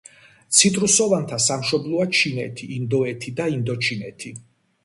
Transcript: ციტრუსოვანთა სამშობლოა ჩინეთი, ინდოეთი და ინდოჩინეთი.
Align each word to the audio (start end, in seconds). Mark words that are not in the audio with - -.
ციტრუსოვანთა 0.59 1.37
სამშობლოა 1.47 2.07
ჩინეთი, 2.21 2.71
ინდოეთი 2.79 3.35
და 3.41 3.51
ინდოჩინეთი. 3.59 4.35